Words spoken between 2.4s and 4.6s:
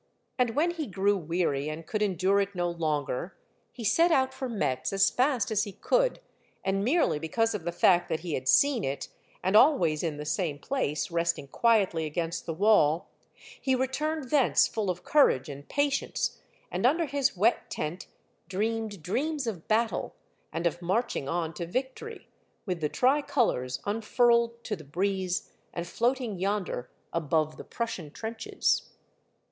it no longer, he set out for